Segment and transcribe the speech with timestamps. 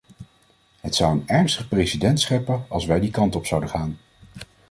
[0.81, 3.97] Het zou een ernstig precedent scheppen als wij die kant op zouden gaan.